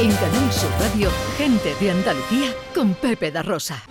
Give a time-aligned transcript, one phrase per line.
[0.00, 3.82] En Canal Sur Radio, gente de Andalucía con Pepe da Rosa.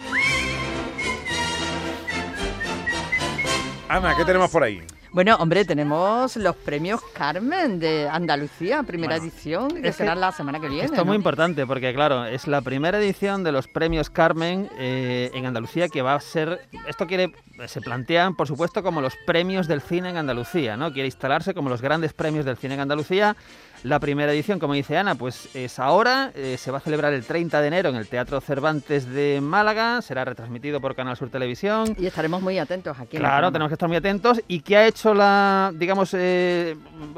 [3.87, 4.81] Ana, ¿qué tenemos por ahí?
[5.11, 10.67] Bueno, hombre, tenemos los premios Carmen de Andalucía, primera edición, que será la semana que
[10.67, 10.85] viene.
[10.85, 15.29] Esto es muy importante porque, claro, es la primera edición de los premios Carmen eh,
[15.33, 16.67] en Andalucía que va a ser.
[16.87, 17.33] Esto quiere.
[17.67, 20.93] Se plantean, por supuesto, como los premios del cine en Andalucía, ¿no?
[20.93, 23.35] Quiere instalarse como los grandes premios del cine en Andalucía.
[23.83, 27.23] La primera edición, como dice Ana, pues es ahora, eh, se va a celebrar el
[27.23, 31.95] 30 de enero en el Teatro Cervantes de Málaga, será retransmitido por Canal Sur Televisión.
[31.97, 33.15] Y estaremos muy atentos aquí.
[33.15, 34.41] Claro, tenemos que estar muy atentos.
[34.49, 36.75] ¿Y qué ha hecho la, digamos, eh,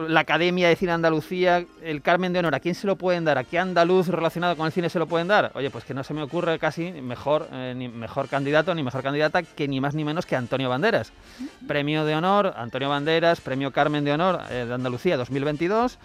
[0.08, 2.54] la Academia de Cine Andalucía, el Carmen de Honor?
[2.54, 3.40] ¿A quién se lo pueden dar?
[3.40, 5.52] ¿A qué andaluz relacionado con el cine se lo pueden dar?
[5.56, 9.02] Oye, pues que no se me ocurre casi mejor, eh, ni mejor candidato ni mejor
[9.02, 11.12] candidata que ni más ni menos que Antonio Banderas.
[11.68, 15.98] Premio de Honor, Antonio Banderas, Premio Carmen de Honor de Andalucía 2022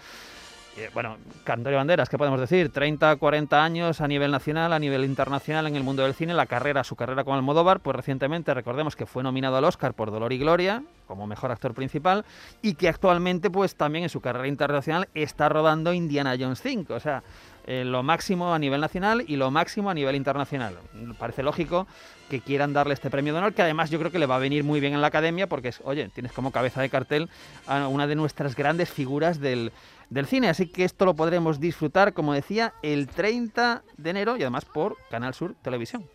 [0.93, 2.71] bueno, Antonio Banderas, ¿qué podemos decir?
[2.71, 6.45] 30, 40 años a nivel nacional, a nivel internacional en el mundo del cine, la
[6.45, 10.33] carrera, su carrera con Almodóvar, pues recientemente recordemos que fue nominado al Oscar por Dolor
[10.33, 12.25] y Gloria como mejor actor principal
[12.61, 16.99] y que actualmente pues también en su carrera internacional está rodando Indiana Jones 5, o
[16.99, 17.23] sea,
[17.65, 20.75] eh, lo máximo a nivel nacional y lo máximo a nivel internacional.
[21.19, 21.85] Parece lógico
[22.29, 24.39] que quieran darle este premio de honor, que además yo creo que le va a
[24.39, 27.29] venir muy bien en la academia porque es, oye, tienes como cabeza de cartel
[27.67, 29.73] a una de nuestras grandes figuras del,
[30.09, 30.49] del cine.
[30.49, 34.97] Así que esto lo podremos disfrutar, como decía, el 30 de enero y además por
[35.09, 36.05] Canal Sur Televisión.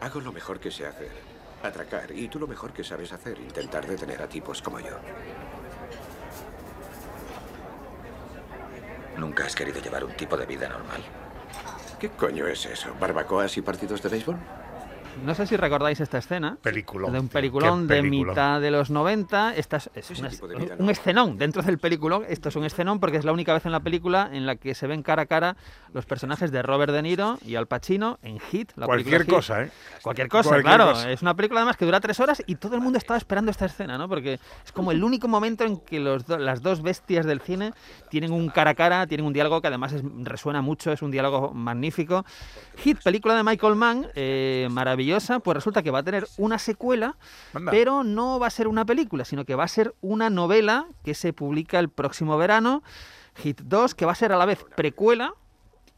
[0.00, 1.10] Hago lo mejor que sé hacer,
[1.62, 4.98] atracar, y tú lo mejor que sabes hacer, intentar detener a tipos como yo.
[9.18, 11.02] ¿Nunca has querido llevar un tipo de vida normal?
[11.98, 12.94] ¿Qué coño es eso?
[12.98, 14.38] ¿Barbacoas y partidos de béisbol?
[15.24, 16.56] No sé si recordáis esta escena.
[16.62, 17.12] Peliculón.
[17.12, 19.54] De un peliculón de mitad de los 90.
[19.56, 20.10] Esta es,
[20.78, 22.24] un escenón dentro del peliculón.
[22.28, 24.74] Esto es un escenón porque es la única vez en la película en la que
[24.74, 25.56] se ven cara a cara
[25.92, 28.72] los personajes de Robert De Niro y Al Pacino en Hit.
[28.76, 29.70] La Cualquier cosa, ¿eh?
[30.02, 30.92] Cualquier cosa, claro.
[30.92, 33.66] Es una película además que dura tres horas y todo el mundo estaba esperando esta
[33.66, 34.08] escena, ¿no?
[34.08, 34.34] Porque
[34.64, 37.72] es como el único momento en que los las dos bestias del cine
[38.08, 41.52] tienen un cara a cara, tienen un diálogo que además resuena mucho, es un diálogo
[41.52, 42.24] magnífico.
[42.76, 44.99] Hit, película de Michael Mann, eh, maravillosa
[45.40, 47.16] pues resulta que va a tener una secuela,
[47.70, 51.14] pero no va a ser una película, sino que va a ser una novela que
[51.14, 52.82] se publica el próximo verano,
[53.36, 55.34] Hit 2, que va a ser a la vez precuela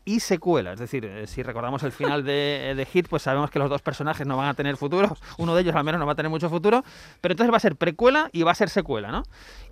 [0.05, 0.73] y secuela.
[0.73, 3.83] Es decir, eh, si recordamos el final de, de, Hit, pues sabemos que los dos
[3.83, 5.17] personajes no van a tener futuro.
[5.39, 6.85] Uno de ellos al menos no va a tener mucho futuro.
[7.21, 9.25] Pero entonces va a ser precuela y va a ser secuela, ¿no?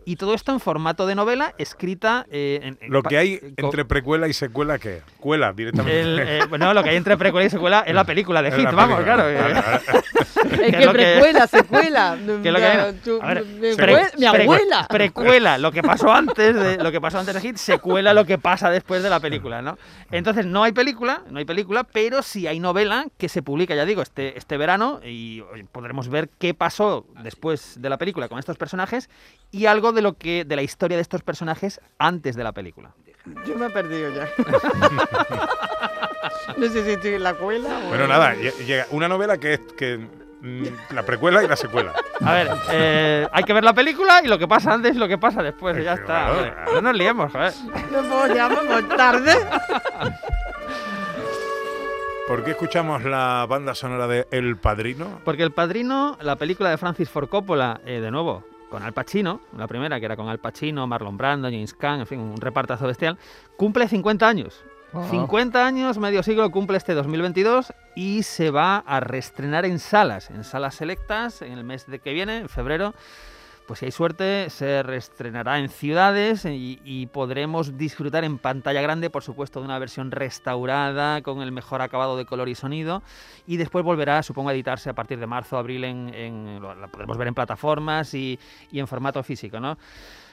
[0.05, 2.27] Y todo esto en formato de novela escrita.
[2.31, 5.03] Eh, Lo que hay entre precuela y secuela, ¿qué?
[5.19, 6.39] Cuela directamente.
[6.39, 9.03] Eh, bueno, lo que hay entre precuela y secuela es la película de Hit, vamos,
[9.03, 9.29] claro.
[9.29, 12.17] es que precuela, secuela.
[14.17, 14.87] mi abuela.
[14.89, 18.39] Precuela, lo que pasó antes de lo que pasó antes de Hit, secuela lo que
[18.39, 19.77] pasa después de la película, ¿no?
[20.21, 23.87] Entonces no hay película, no hay película, pero sí hay novela que se publica, ya
[23.87, 25.43] digo, este, este verano y
[25.73, 29.09] podremos ver qué pasó después de la película con estos personajes
[29.51, 32.93] y algo de lo que de la historia de estos personajes antes de la película.
[33.47, 34.29] Yo me he perdido ya.
[36.59, 37.81] no sé si estoy en la cuela.
[37.89, 40.07] Bueno, nada, llega una novela que es que
[40.91, 41.93] la precuela y la secuela.
[42.25, 45.09] A ver, eh, hay que ver la película y lo que pasa antes y lo
[45.09, 45.83] que pasa después.
[45.83, 46.67] ya está.
[46.73, 47.53] No nos liemos, joder.
[47.91, 49.33] No podíamos tarde.
[52.27, 55.21] ¿Por qué escuchamos la banda sonora de El Padrino?
[55.25, 59.41] Porque El Padrino, la película de Francis Ford Coppola, eh, de nuevo, con Al Pacino,
[59.57, 62.87] la primera que era con Al Pacino, Marlon Brando, James Caan, en fin, un repartazo
[62.87, 63.19] bestial,
[63.57, 64.65] cumple 50 años.
[65.11, 70.45] 50 años, medio siglo, cumple este 2022 y se va a reestrenar en salas, en
[70.45, 72.95] salas selectas, en el mes de que viene, en febrero
[73.71, 79.23] pues si hay suerte, se reestrenará en ciudades y, podremos disfrutar en pantalla grande, por
[79.23, 83.05] supuesto, de una versión restaurada con el mejor acabado de color y sonido.
[83.47, 87.29] Y después volverá, supongo, a editarse a partir de marzo, abril, en, la podremos ver
[87.29, 88.41] en plataformas y,
[88.73, 89.79] en formato físico, ¿no?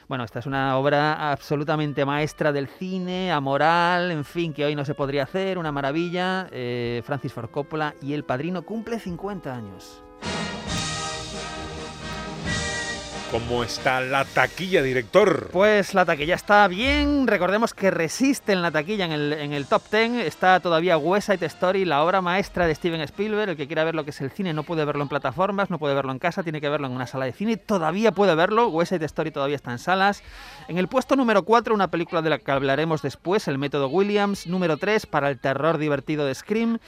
[0.07, 4.83] Bueno, esta es una obra absolutamente maestra del cine, amoral, en fin, que hoy no
[4.83, 6.47] se podría hacer, una maravilla.
[6.49, 10.06] Eh, Francis Ford Coppola y El Padrino cumple 50 años.
[13.31, 15.49] ¿Cómo está la taquilla, director?
[15.51, 17.27] Pues la taquilla está bien.
[17.27, 20.25] Recordemos que resiste en la taquilla en el, top 10.
[20.25, 23.49] Está todavía West Side Story, la obra maestra de Steven Spielberg.
[23.49, 25.77] El que quiera ver lo que es el cine no puede verlo en plataformas, no
[25.77, 27.57] puede verlo en casa, tiene que verlo en una sala de cine.
[27.57, 28.69] Todavía puede verlo.
[28.69, 30.23] West Side Story todavía está en salas.
[30.69, 34.47] En el puesto número 4, una película de la que hablaremos después, El método Williams.
[34.47, 36.79] Número 3, para el terror divertido de Scream.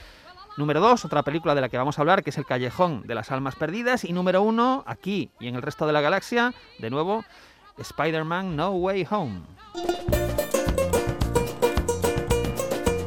[0.60, 3.16] Número 2, otra película de la que vamos a hablar, que es El Callejón de
[3.16, 4.04] las Almas Perdidas.
[4.04, 7.24] Y número 1, aquí y en el resto de la galaxia, de nuevo,
[7.78, 9.40] Spider-Man No Way Home.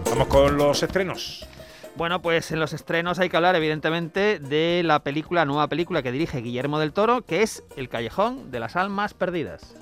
[0.09, 1.47] Vamos con los estrenos.
[1.95, 6.11] Bueno, pues en los estrenos hay que hablar evidentemente de la película, nueva película que
[6.11, 9.75] dirige Guillermo del Toro, que es El Callejón de las Almas Perdidas.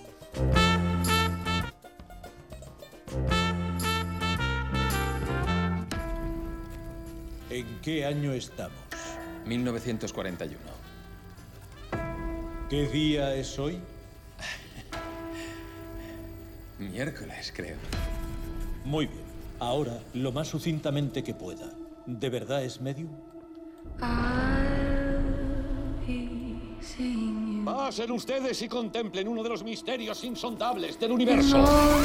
[7.61, 8.73] ¿En qué año estamos?
[9.45, 10.59] 1941.
[12.71, 13.79] ¿Qué día es hoy?
[16.79, 17.77] Miércoles, creo.
[18.87, 19.25] Muy bien.
[19.59, 21.71] Ahora, lo más sucintamente que pueda.
[22.07, 23.11] ¿De verdad es medium?
[27.67, 31.63] Pasen ustedes y contemplen uno de los misterios insondables del universo.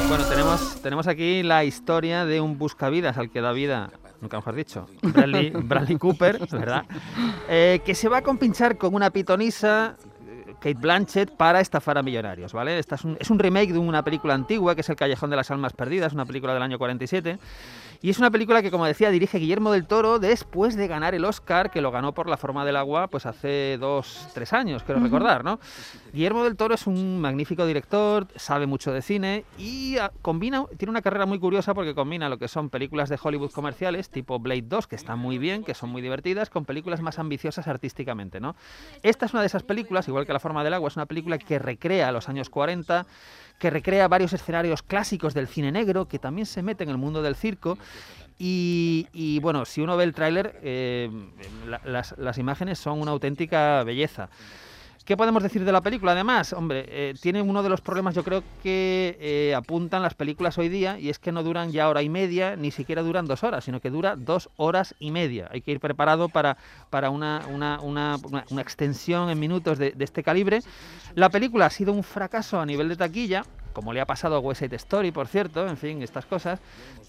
[0.10, 3.90] Bueno, tenemos, tenemos aquí la historia de un buscavidas al que da vida,
[4.22, 6.86] nunca mejor dicho, Bradley, Cooper, ¿verdad?
[7.50, 9.98] Eh, que se va a compinchar con una pitonisa
[10.66, 12.80] Kate Blanchett para estafar a millonarios, ¿vale?
[12.80, 15.36] Esta es, un, es un remake de una película antigua que es El Callejón de
[15.36, 17.38] las Almas Perdidas, una película del año 47.
[18.02, 21.26] Y es una película que, como decía, dirige Guillermo del Toro después de ganar el
[21.26, 25.02] Oscar, que lo ganó por La Forma del Agua, pues hace dos, tres años, quiero
[25.02, 25.60] recordar, ¿no?
[26.14, 30.92] Guillermo del Toro es un magnífico director, sabe mucho de cine y ah, combina, tiene
[30.92, 34.64] una carrera muy curiosa porque combina lo que son películas de Hollywood comerciales, tipo Blade
[34.64, 38.56] 2, que están muy bien, que son muy divertidas, con películas más ambiciosas artísticamente, ¿no?
[39.04, 41.60] Esta es una de esas películas, igual que La Del Agua, es una película que
[41.60, 43.06] recrea los años 40,
[43.60, 47.22] que recrea varios escenarios clásicos del cine negro, que también se mete en el mundo
[47.22, 47.78] del circo.
[48.38, 51.10] Y, bueno, si uno ve el tráiler, eh,
[51.68, 54.30] la- las, las imágenes son una auténtica belleza.
[55.06, 56.14] ¿Qué podemos decir de la película?
[56.14, 60.58] Además, hombre, eh, tiene uno de los problemas yo creo que eh, apuntan las películas
[60.58, 63.44] hoy día y es que no duran ya hora y media, ni siquiera duran dos
[63.44, 65.48] horas, sino que dura dos horas y media.
[65.52, 66.58] Hay que ir preparado para,
[66.90, 68.18] para una, una, una-
[68.50, 70.62] una- extensión en minutos de, de este calibre.
[71.14, 74.40] La película ha sido un fracaso a nivel de taquilla, como le ha pasado a
[74.40, 76.60] West Side Story, por cierto, en fin, estas cosas,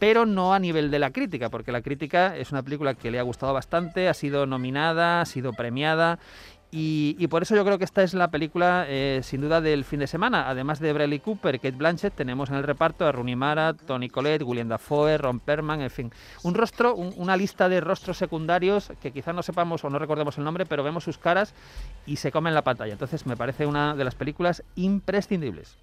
[0.01, 3.19] pero no a nivel de la crítica, porque la crítica es una película que le
[3.21, 6.19] ha gustado bastante, ha sido nominada, ha sido premiada.
[6.79, 10.01] Y, por eso yo creo que esta es la película eh, sin duda del fin
[10.01, 10.49] de semana.
[10.51, 14.43] Además de Bradley Cooper Kate Blanchett, tenemos en el reparto a Rooney Mara, Tony Collette,
[14.43, 16.13] William Dafoe, Ron Perlman, en fin.
[16.43, 20.37] Un rostro, un- una lista de rostros secundarios que quizás no sepamos o no recordemos
[20.37, 21.55] el nombre, pero vemos sus caras
[22.05, 22.93] y se comen la pantalla.
[22.93, 25.77] Entonces me parece una de las películas imprescindibles.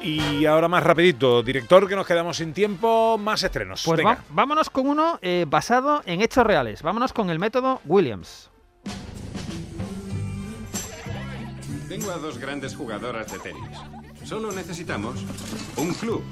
[0.00, 3.82] Y ahora más rapidito, director, que nos quedamos sin tiempo, más estrenos.
[3.84, 4.14] Pues Venga.
[4.14, 6.82] va- vámonos con uno eh, basado en hechos reales.
[6.82, 8.48] Vámonos con el método Williams.
[11.88, 13.78] Tengo a dos grandes jugadoras de tenis.
[14.24, 15.24] Solo necesitamos
[15.76, 16.22] un club.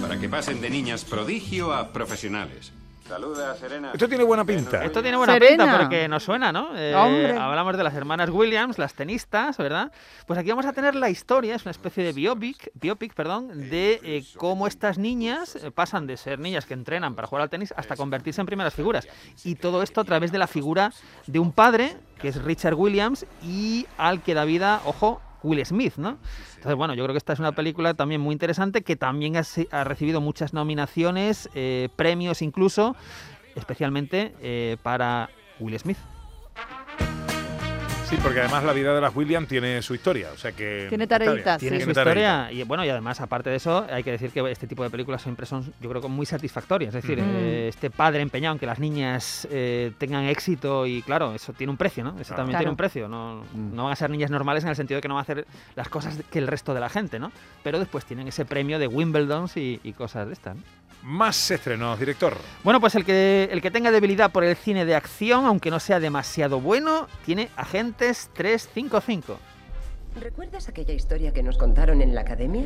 [0.00, 2.72] Para que pasen de niñas prodigio a profesionales.
[3.10, 3.90] Saluda, Serena.
[3.92, 4.84] Esto tiene buena pinta.
[4.84, 5.64] Esto tiene buena Serena.
[5.64, 6.68] pinta porque nos suena, ¿no?
[6.76, 9.90] Eh, hablamos de las hermanas Williams, las tenistas, ¿verdad?
[10.26, 14.00] Pues aquí vamos a tener la historia, es una especie de biopic, biopic perdón, de
[14.04, 17.74] eh, cómo estas niñas eh, pasan de ser niñas que entrenan para jugar al tenis
[17.76, 19.08] hasta convertirse en primeras figuras.
[19.42, 20.92] Y todo esto a través de la figura
[21.26, 25.96] de un padre, que es Richard Williams, y al que da vida, ojo, Will Smith,
[25.96, 26.18] ¿no?
[26.56, 29.84] Entonces, bueno, yo creo que esta es una película también muy interesante que también ha,
[29.84, 32.96] recibido muchas nominaciones, eh, premios incluso,
[33.54, 35.98] especialmente eh, para Will Smith.
[38.10, 40.86] Sí, porque además la vida de las Williams tiene su historia, o sea que...
[40.88, 41.84] Tiene tareitas, Tiene sí.
[41.84, 42.10] su tareita.
[42.48, 44.90] historia y bueno, y además, aparte de eso, hay que decir que este tipo de
[44.90, 46.92] películas siempre son, yo creo que muy satisfactorias.
[46.92, 51.34] Es decir, eh, este padre empeñado en que las niñas eh, tengan éxito y claro,
[51.36, 52.10] eso tiene un precio, ¿no?
[52.18, 52.36] Eso Claro.
[52.38, 52.58] también Claro.
[52.62, 53.08] tiene un precio.
[53.08, 55.22] No, no van a ser niñas normales en el sentido de que no van a
[55.22, 55.46] hacer
[55.76, 57.30] las cosas que el resto de la gente, ¿no?
[57.62, 60.56] Pero después tienen ese premio de Wimbledon y, y cosas de estas.
[60.56, 60.62] ¿no?
[61.02, 62.36] Más estrenos, director.
[62.62, 65.80] Bueno, pues el que, el que tenga debilidad por el cine de acción, aunque no
[65.80, 69.38] sea demasiado bueno, tiene Agentes 355.
[70.20, 72.64] ¿Recuerdas aquella historia que nos contaron en la academia?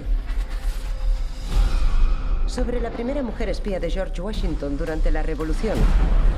[2.46, 5.78] Sobre la primera mujer espía de George Washington durante la Revolución.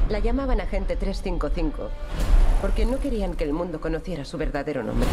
[0.08, 1.90] La llamaban Agente 355
[2.60, 5.08] porque no querían que el mundo conociera su verdadero nombre.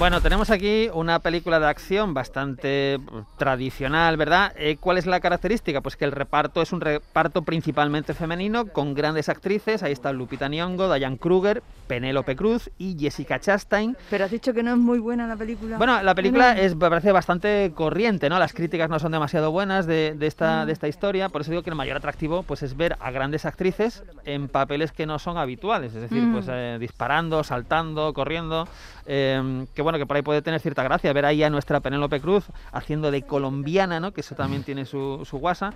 [0.00, 2.98] Bueno, tenemos aquí una película de acción bastante eh,
[3.36, 4.50] tradicional, ¿verdad?
[4.56, 5.82] Eh, ¿Cuál es la característica?
[5.82, 9.82] Pues que el reparto es un reparto principalmente femenino, con grandes actrices.
[9.82, 13.94] Ahí está Lupita Nyong'o, Diane Kruger, Penélope Cruz y Jessica Chastain.
[14.08, 15.76] Pero has dicho que no es muy buena la película.
[15.76, 18.38] Bueno, la película es, me parece bastante corriente, ¿no?
[18.38, 21.62] Las críticas no son demasiado buenas de, de esta, de esta historia, por eso digo
[21.62, 25.36] que el mayor atractivo pues, es ver a grandes actrices en papeles que no son
[25.36, 26.32] habituales, es decir, Mm.
[26.32, 28.66] pues eh, disparando, saltando, corriendo,
[29.04, 31.80] eh, que bueno, bueno, que por ahí puede tener cierta gracia ver ahí a nuestra
[31.80, 34.12] Penélope Cruz haciendo de colombiana, ¿no?
[34.12, 35.72] Que eso también tiene su, su guasa.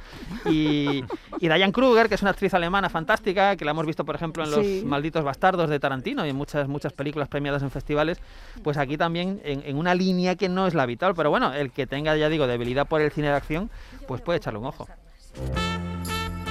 [0.47, 1.03] Y,
[1.41, 4.45] y Diane Kruger, que es una actriz alemana fantástica, que la hemos visto, por ejemplo,
[4.45, 4.83] en Los Sí.
[4.87, 8.19] Malditos Bastardos de Tarantino y en muchas, muchas películas premiadas en festivales,
[8.63, 11.15] pues aquí también en, en una línea que no es la habitual.
[11.17, 13.69] Pero bueno, el que tenga, ya digo, debilidad por el cine de acción,
[14.07, 14.87] pues puede echarle un ojo.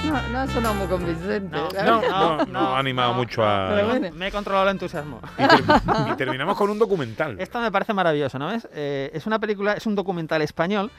[0.05, 1.55] No, no ha sonado muy convincente.
[1.55, 2.07] No, No, verdad.
[2.09, 3.69] no, no ha animado mucho a...
[3.73, 4.09] Pero bueno.
[4.15, 5.21] Me he controlado el entusiasmo.
[5.37, 5.63] Y, ter-
[6.11, 7.39] y terminamos con un documental.
[7.39, 8.67] Esto me parece maravilloso, ¿no ves?
[8.73, 10.91] Eh, es una película, es un documental español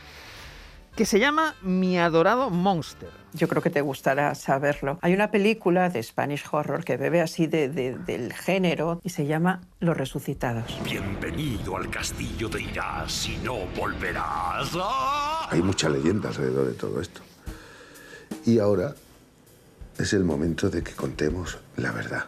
[0.96, 3.10] que se llama Mi adorado Monster.
[3.32, 4.98] Yo creo que te gustará saberlo.
[5.02, 9.26] Hay una película de Spanish Horror que bebe así de- de- del género y se
[9.26, 10.64] llama Los Resucitados.
[10.84, 14.70] Bienvenido al castillo de Irás y no volverás.
[15.50, 17.20] Hay mucha leyenda alrededor de todo esto.
[18.46, 18.94] Y ahora
[19.98, 22.24] es el momento de que contemos la verdad.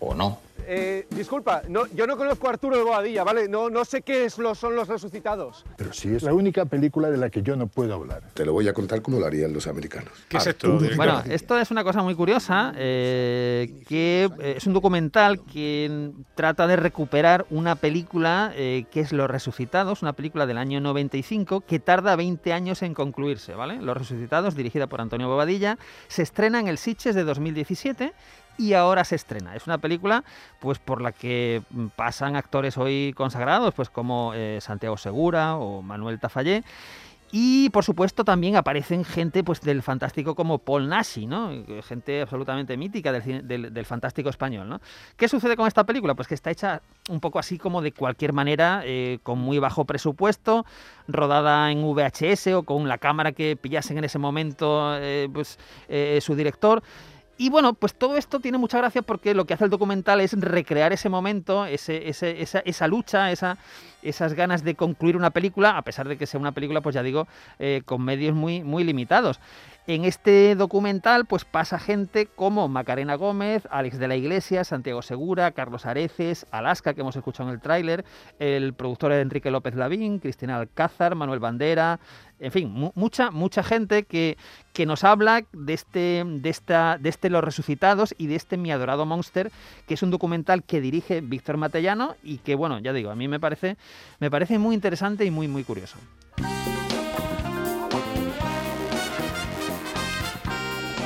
[0.00, 0.40] O, no.
[0.70, 3.48] Eh, disculpa, no, yo no conozco a Arturo de Boadilla, ¿vale?
[3.48, 5.64] No, no sé qué es lo- son los resucitados.
[5.78, 8.22] Pero sí es la única película de la que yo no puedo hablar.
[8.34, 10.12] Te lo voy a contar como lo harían los americanos.
[10.28, 10.78] ¿Qué es esto?
[10.96, 16.66] Bueno, esto es una cosa muy curiosa, eh, que eh, es un documental que trata
[16.66, 21.78] de recuperar una película eh, que es Los Resucitados, una película del año 95 que
[21.78, 23.80] tarda 20 años en concluirse, ¿vale?
[23.80, 28.12] Los Resucitados, dirigida por Antonio Bobadilla, se estrena en el Sitges de 2017
[28.58, 29.54] y ahora se estrena.
[29.56, 30.24] Es una película
[30.58, 35.80] pues por la que mm, pasan actores hoy consagrados, pues como eh, Santiago Segura o
[35.80, 36.64] Manuel Tafallé.
[37.30, 41.50] Y por supuesto también aparecen gente pues del fantástico como Paul Nashi, ¿no?
[41.82, 44.80] Gente absolutamente mítica del, del- fantástico español, ¿no?
[45.14, 46.14] ¿Qué sucede con esta película?
[46.14, 49.84] Pues que está hecha un poco así como de cualquier manera, eh, con muy bajo
[49.84, 50.64] presupuesto,
[51.06, 55.58] rodada en VHS o con la cámara que pillasen en ese momento eh, pues,
[56.24, 56.82] su director.
[57.40, 60.32] Y bueno, pues todo esto tiene mucha gracia porque lo que hace el documental es
[60.38, 63.56] recrear ese momento, ese, ese- esa, esa lucha, esa,
[64.02, 67.02] esas ganas de concluir una película, a pesar de que sea una película, pues ya
[67.04, 67.28] digo,
[67.60, 69.38] eh, con medios muy, muy limitados.
[69.90, 75.52] En este documental, pues pasa gente como Macarena Gómez, Alex de la Iglesia, Santiago Segura,
[75.52, 78.04] Carlos Areces, Alaska, que hemos escuchado en el tráiler,
[78.38, 82.00] el productor Enrique López Lavín, Cristina Alcázar, Manuel Bandera,
[82.38, 84.36] en fin, mu- mucha, mucha gente que,
[84.74, 88.70] que nos habla de este, de esta, de este Los Resucitados y de este Mi
[88.70, 89.50] Adorado Monster,
[89.86, 93.26] que es un documental que dirige Víctor Matellano y que, bueno, ya digo, a mí
[93.26, 93.78] me parece,
[94.20, 95.96] me parece muy interesante y muy, muy curioso.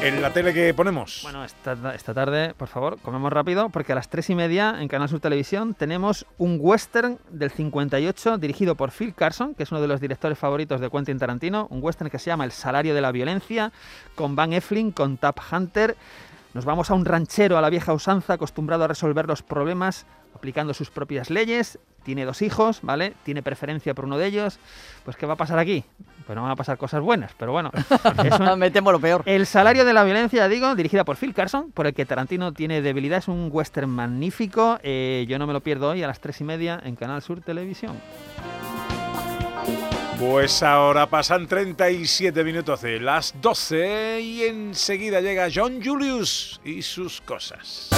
[0.02, 1.21] En la tele que ponemos.
[1.23, 4.88] Bueno, esta, esta tarde, por favor, comemos rápido, porque a las tres y media en
[4.88, 9.80] Canal Sur Televisión tenemos un western del 58 dirigido por Phil Carson, que es uno
[9.80, 13.00] de los directores favoritos de Quentin Tarantino, un western que se llama El salario de
[13.00, 13.71] la violencia,
[14.16, 15.97] con Van Eflin, con Tap Hunter.
[16.54, 20.04] Nos vamos a un ranchero a la vieja usanza, acostumbrado a resolver los problemas
[20.35, 21.78] aplicando sus propias leyes.
[22.02, 23.14] Tiene dos hijos, ¿vale?
[23.23, 24.59] Tiene preferencia por uno de ellos.
[25.04, 25.85] Pues, ¿qué va a pasar aquí?
[26.26, 27.71] Pues no van a pasar cosas buenas, pero bueno.
[28.52, 29.23] un- Me temo lo peor.
[29.25, 32.82] el salario de la violencia, digo, dirigida por Phil Carson, por el que Tarantino tiene
[32.82, 34.78] debilidad, es un western magnífico.
[34.82, 37.40] Eh, yo no me lo pierdo hoy a las tres y media en Canal Sur
[37.40, 37.97] Televisión.
[40.22, 47.20] Pues ahora pasan 37 minutos de las 12 y enseguida llega John Julius y sus
[47.20, 47.88] cosas.